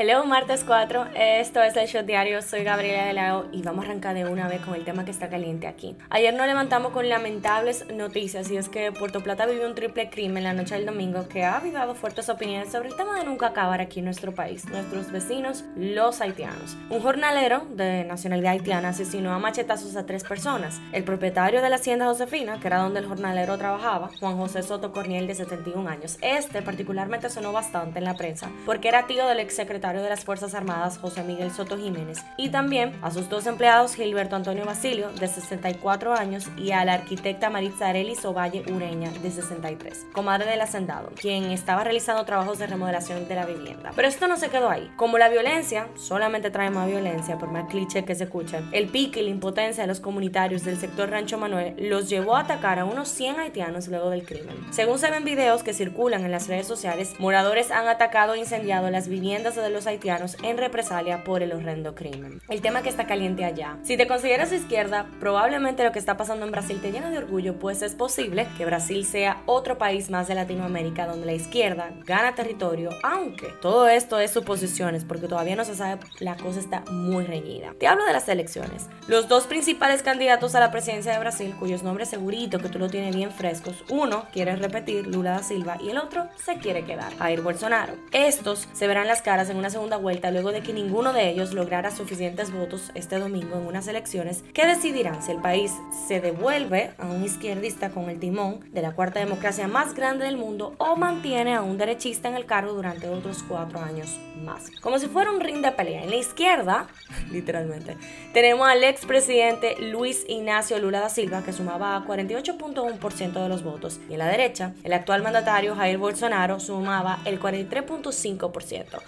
[0.00, 1.06] Hello, martes 4.
[1.16, 2.40] Esto es el Shot Diario.
[2.40, 5.10] Soy Gabriela de Lago y vamos a arrancar de una vez con el tema que
[5.10, 5.96] está caliente aquí.
[6.08, 10.44] Ayer nos levantamos con lamentables noticias y es que Puerto Plata vivió un triple crimen
[10.44, 13.80] la noche del domingo que ha avivado fuertes opiniones sobre el tema de nunca acabar
[13.80, 16.76] aquí en nuestro país, nuestros vecinos, los haitianos.
[16.90, 20.80] Un jornalero de nacionalidad haitiana asesinó a machetazos a tres personas.
[20.92, 24.92] El propietario de la hacienda Josefina, que era donde el jornalero trabajaba, Juan José Soto
[24.92, 26.18] Corniel, de 71 años.
[26.22, 30.24] Este particularmente sonó bastante en la prensa porque era tío del ex secretario de las
[30.24, 35.10] Fuerzas Armadas José Miguel Soto Jiménez y también a sus dos empleados Gilberto Antonio Basilio
[35.12, 40.60] de 64 años y a la arquitecta Maritza Arelis Ovalle Ureña de 63, comadre del
[40.60, 43.92] hacendado, quien estaba realizando trabajos de remodelación de la vivienda.
[43.96, 44.92] Pero esto no se quedó ahí.
[44.96, 49.20] Como la violencia solamente trae más violencia, por más cliché que se escuche, el pique
[49.20, 52.84] y la impotencia de los comunitarios del sector Rancho Manuel los llevó a atacar a
[52.84, 54.56] unos 100 haitianos luego del crimen.
[54.70, 58.90] Según se ven videos que circulan en las redes sociales, moradores han atacado e incendiado
[58.90, 62.40] las viviendas de los haitianos en represalia por el horrendo crimen.
[62.48, 63.78] El tema que está caliente allá.
[63.82, 67.58] Si te consideras izquierda, probablemente lo que está pasando en Brasil te llena de orgullo,
[67.58, 72.34] pues es posible que Brasil sea otro país más de Latinoamérica donde la izquierda gana
[72.34, 77.24] territorio, aunque todo esto es suposiciones porque todavía no se sabe, la cosa está muy
[77.24, 77.74] reñida.
[77.78, 78.86] Te hablo de las elecciones.
[79.06, 82.88] Los dos principales candidatos a la presidencia de Brasil, cuyos nombres segurito que tú lo
[82.88, 87.16] tienes bien frescos, uno quiere repetir Lula da Silva y el otro se quiere quedar,
[87.16, 87.94] Jair Bolsonaro.
[88.12, 91.52] Estos se verán las caras en una segunda vuelta luego de que ninguno de ellos
[91.52, 95.72] lograra suficientes votos este domingo en unas elecciones que decidirán si el país
[96.06, 100.36] se devuelve a un izquierdista con el timón de la cuarta democracia más grande del
[100.36, 104.70] mundo o mantiene a un derechista en el cargo durante otros cuatro años más.
[104.80, 106.02] Como si fuera un ring de pelea.
[106.02, 106.86] En la izquierda,
[107.30, 107.96] literalmente,
[108.32, 114.12] tenemos al expresidente Luis Ignacio Lula da Silva que sumaba 48.1% de los votos y
[114.14, 119.00] en la derecha, el actual mandatario Jair Bolsonaro sumaba el 43.5%.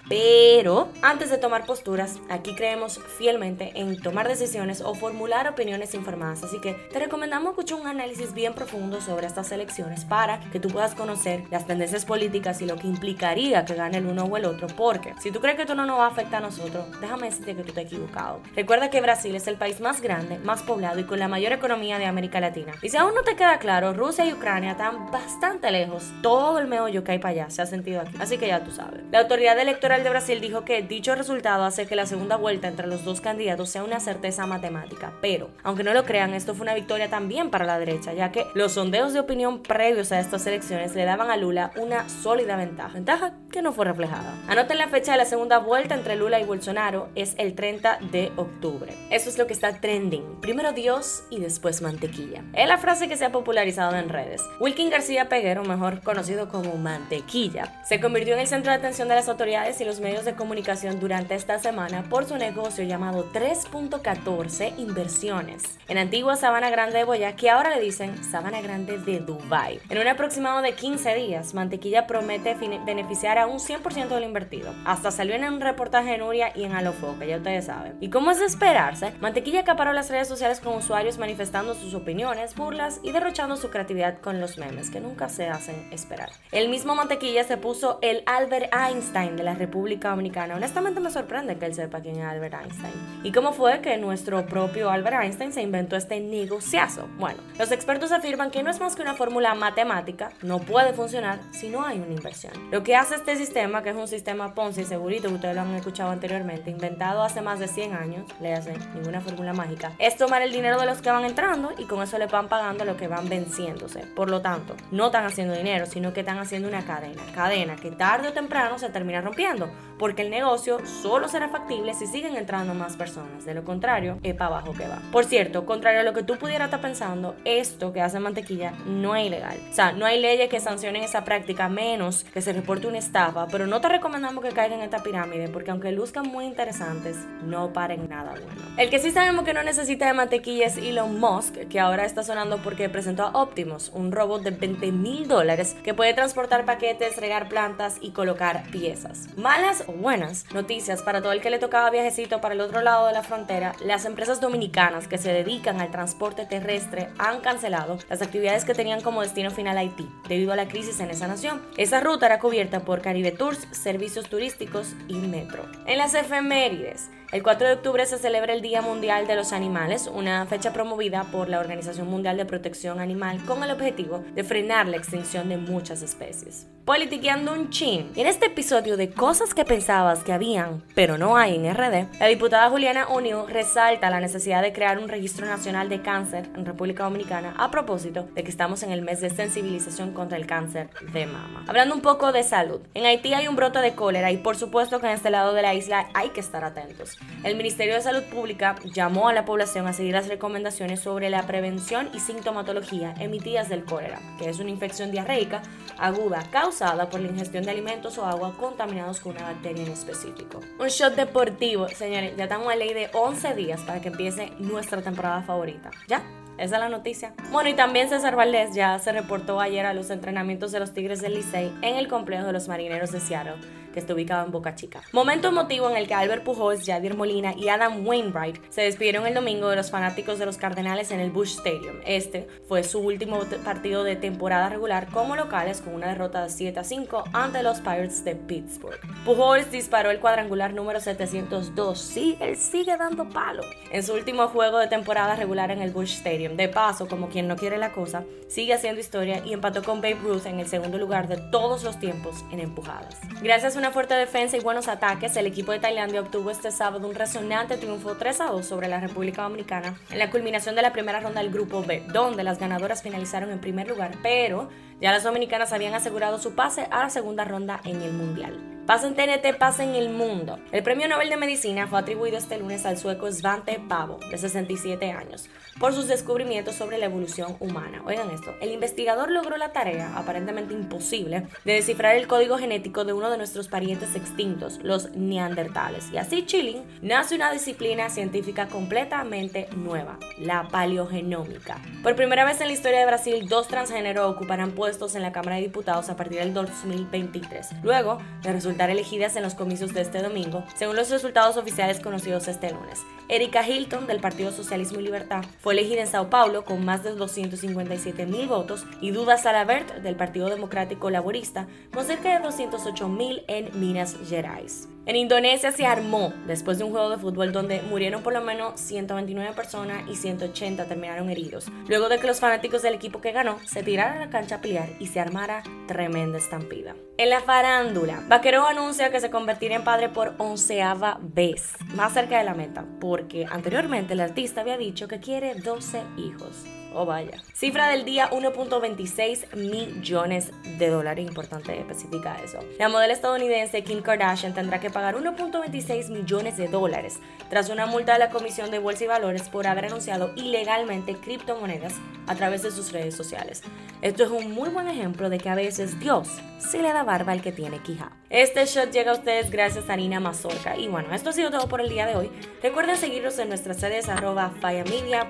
[0.52, 6.42] Pero antes de tomar posturas, aquí creemos fielmente en tomar decisiones o formular opiniones informadas,
[6.42, 10.68] así que te recomendamos escuchar un análisis bien profundo sobre estas elecciones para que tú
[10.68, 14.44] puedas conocer las tendencias políticas y lo que implicaría que gane el uno o el
[14.44, 17.26] otro, porque si tú crees que esto no nos va a afectar a nosotros, déjame
[17.30, 18.40] decirte que tú te has equivocado.
[18.56, 22.00] Recuerda que Brasil es el país más grande, más poblado y con la mayor economía
[22.00, 22.72] de América Latina.
[22.82, 26.10] Y si aún no te queda claro, Rusia y Ucrania están bastante lejos.
[26.22, 28.16] Todo el meollo que hay para allá se ha sentido aquí.
[28.18, 29.02] Así que ya tú sabes.
[29.12, 32.86] La autoridad electoral de Brasil dijo que dicho resultado hace que la segunda vuelta entre
[32.86, 35.12] los dos candidatos sea una certeza matemática.
[35.20, 38.46] Pero, aunque no lo crean, esto fue una victoria también para la derecha, ya que
[38.54, 42.94] los sondeos de opinión previos a estas elecciones le daban a Lula una sólida ventaja.
[42.94, 44.34] Ventaja que no fue reflejada.
[44.46, 48.30] Anoten la fecha de la segunda vuelta entre Lula y Bolsonaro, es el 30 de
[48.36, 48.94] octubre.
[49.10, 50.40] Eso es lo que está trending.
[50.40, 52.44] Primero Dios y después mantequilla.
[52.54, 54.42] Es la frase que se ha popularizado en redes.
[54.60, 59.14] Wilkin García Peguero, mejor conocido como Mantequilla, se convirtió en el centro de atención de
[59.14, 64.78] las autoridades y los medios de comunicación durante esta semana por su negocio llamado 3.14
[64.78, 69.80] Inversiones en antigua Sabana Grande de Boya, que ahora le dicen Sabana Grande de Dubai.
[69.88, 74.72] En un aproximado de 15 días, Mantequilla promete beneficiar a un 100% de lo invertido.
[74.84, 77.96] Hasta salió en un reportaje en Uria y en Alofoque, ya ustedes saben.
[78.00, 82.54] Y como es de esperarse, Mantequilla acaparó las redes sociales con usuarios manifestando sus opiniones,
[82.54, 86.30] burlas y derrochando su creatividad con los memes, que nunca se hacen esperar.
[86.52, 90.56] El mismo Mantequilla se puso el Albert Einstein de la República Dominicana.
[90.56, 92.92] Honestamente me sorprende que él sepa quién es Albert Einstein.
[93.22, 97.08] ¿Y cómo fue que nuestro propio Albert Einstein se inventó este negociazo?
[97.18, 101.40] Bueno, los expertos afirman que no es más que una fórmula matemática, no puede funcionar
[101.52, 102.52] si no hay una inversión.
[102.70, 105.74] Lo que hace este sistema, que es un sistema Ponzi, segurito que ustedes lo han
[105.74, 110.42] escuchado anteriormente, inventado hace más de 100 años, le hacen ninguna fórmula mágica, es tomar
[110.42, 113.08] el dinero de los que van entrando y con eso le van pagando lo que
[113.08, 114.00] van venciéndose.
[114.00, 117.22] Por lo tanto, no están haciendo dinero, sino que están haciendo una cadena.
[117.34, 119.70] Cadena que tarde o temprano se termina rompiendo,
[120.00, 123.44] porque el negocio solo será factible si siguen entrando más personas.
[123.44, 124.98] De lo contrario, es para abajo que va.
[125.12, 129.14] Por cierto, contrario a lo que tú pudieras estar pensando, esto que hace mantequilla no
[129.14, 129.58] es ilegal.
[129.70, 133.46] O sea, no hay leyes que sancionen esa práctica menos que se reporte una estafa,
[133.48, 137.74] pero no te recomendamos que caigan en esta pirámide porque aunque luzcan muy interesantes, no
[137.74, 138.62] paren nada bueno.
[138.78, 142.22] El que sí sabemos que no necesita de mantequilla es Elon Musk, que ahora está
[142.22, 147.18] sonando porque presentó a Optimus, un robot de 20 mil dólares que puede transportar paquetes,
[147.18, 149.28] regar plantas y colocar piezas.
[149.36, 153.12] Malas buenas noticias para todo el que le tocaba viajecito para el otro lado de
[153.12, 158.64] la frontera, las empresas dominicanas que se dedican al transporte terrestre han cancelado las actividades
[158.64, 161.62] que tenían como destino final Haití debido a la crisis en esa nación.
[161.76, 165.64] Esa ruta era cubierta por Caribe Tours, servicios turísticos y metro.
[165.86, 170.10] En las efemérides, El 4 de octubre se celebra el Día Mundial de los Animales,
[170.12, 174.88] una fecha promovida por la Organización Mundial de Protección Animal con el objetivo de frenar
[174.88, 176.66] la extinción de muchas especies.
[176.84, 178.10] Politiqueando un chin.
[178.16, 182.26] En este episodio de cosas que pensabas que habían, pero no hay en RD, la
[182.26, 187.04] diputada Juliana O'Neill resalta la necesidad de crear un registro nacional de cáncer en República
[187.04, 191.26] Dominicana a propósito de que estamos en el mes de sensibilización contra el cáncer de
[191.26, 191.64] mama.
[191.68, 194.98] Hablando un poco de salud, en Haití hay un brote de cólera y por supuesto
[194.98, 197.19] que en este lado de la isla hay que estar atentos.
[197.42, 201.46] El Ministerio de Salud Pública llamó a la población a seguir las recomendaciones sobre la
[201.46, 205.62] prevención y sintomatología emitidas del cólera, que es una infección diarreica
[205.98, 210.60] aguda causada por la ingestión de alimentos o agua contaminados con una bacteria en específico.
[210.78, 215.00] Un shot deportivo, señores, ya estamos a ley de 11 días para que empiece nuestra
[215.00, 215.90] temporada favorita.
[216.08, 216.22] ¿Ya?
[216.58, 217.32] Esa es la noticia.
[217.50, 221.22] Bueno, y también César Valdés ya se reportó ayer a los entrenamientos de los Tigres
[221.22, 223.54] del Licey en el complejo de los Marineros de Seattle
[223.92, 225.02] que está ubicado en Boca Chica.
[225.12, 229.34] Momento emotivo en el que Albert Pujols, Javier Molina y Adam Wainwright se despidieron el
[229.34, 231.96] domingo de los fanáticos de los Cardenales en el Bush Stadium.
[232.04, 236.80] Este fue su último partido de temporada regular como locales con una derrota de 7
[236.80, 239.00] a 5 ante los Pirates de Pittsburgh.
[239.24, 241.98] Pujols disparó el cuadrangular número 702.
[241.98, 243.62] Sí, él sigue dando palo.
[243.90, 246.56] En su último juego de temporada regular en el Bush Stadium.
[246.56, 250.18] De paso, como quien no quiere la cosa, sigue haciendo historia y empató con Babe
[250.22, 253.18] Ruth en el segundo lugar de todos los tiempos en empujadas.
[253.42, 257.14] Gracias una fuerte defensa y buenos ataques, el equipo de Tailandia obtuvo este sábado un
[257.14, 261.18] resonante triunfo 3 a 2 sobre la República Dominicana en la culminación de la primera
[261.18, 264.68] ronda del Grupo B, donde las ganadoras finalizaron en primer lugar, pero
[265.00, 268.79] ya las dominicanas habían asegurado su pase a la segunda ronda en el Mundial.
[268.90, 270.58] Pasa en TNT, pasa en el mundo.
[270.72, 275.12] El premio Nobel de Medicina fue atribuido este lunes al sueco Svante Pavo, de 67
[275.12, 275.48] años,
[275.78, 278.02] por sus descubrimientos sobre la evolución humana.
[278.04, 283.12] Oigan esto, el investigador logró la tarea, aparentemente imposible, de descifrar el código genético de
[283.12, 286.10] uno de nuestros parientes extintos, los neandertales.
[286.10, 291.78] Y así, chilling, nace una disciplina científica completamente nueva, la paleogenómica.
[292.02, 295.56] Por primera vez en la historia de Brasil, dos transgéneros ocuparán puestos en la Cámara
[295.56, 297.68] de Diputados a partir del 2023.
[297.84, 302.48] Luego de resultar elegidas en los comicios de este domingo, según los resultados oficiales conocidos
[302.48, 303.00] este lunes.
[303.28, 307.10] Erika Hilton, del Partido Socialismo y Libertad, fue elegida en Sao Paulo con más de
[307.10, 313.42] 257 mil votos y Duda Salabert, del Partido Democrático Laborista, con cerca de 208 mil
[313.48, 314.88] en Minas Gerais.
[315.06, 318.78] En Indonesia se armó después de un juego de fútbol donde murieron por lo menos
[318.78, 323.58] 129 personas y 180 terminaron heridos, luego de que los fanáticos del equipo que ganó
[323.64, 326.94] se tiraran a la cancha a pelear y se armara tremenda estampida.
[327.16, 332.36] En la farándula, Vaquero anuncia que se convertirá en padre por onceava vez, más cerca
[332.38, 336.66] de la meta, porque anteriormente el artista había dicho que quiere 12 hijos.
[336.92, 337.40] Oh vaya.
[337.52, 341.26] Cifra del día 1.26 millones de dólares.
[341.26, 342.58] Importante especificar eso.
[342.78, 348.14] La modelo estadounidense Kim Kardashian tendrá que pagar 1.26 millones de dólares tras una multa
[348.14, 351.94] de la Comisión de Bolsa y Valores por haber anunciado ilegalmente criptomonedas
[352.26, 353.62] a través de sus redes sociales.
[354.02, 356.28] Esto es un muy buen ejemplo de que a veces Dios
[356.58, 358.19] sí le da barba al que tiene quija.
[358.30, 360.76] Este shot llega a ustedes gracias a Nina Mazorca.
[360.76, 362.30] Y bueno, esto ha sido todo por el día de hoy.
[362.62, 364.54] Recuerden seguirnos en nuestras redes arroba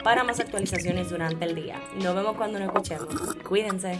[0.04, 1.80] para más actualizaciones durante el día.
[1.94, 3.36] Nos vemos cuando nos escuchemos.
[3.48, 3.98] Cuídense.